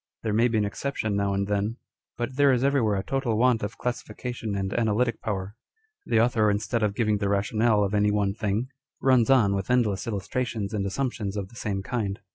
[0.23, 1.77] There may be an exception now and then,
[2.17, 5.55] but there is every where a total want of classification and analytic power.
[6.07, 8.69] The author, instead of giving the rationale of any one thing,
[8.99, 12.19] runs on with endless illustrations and assumptions of the same kind.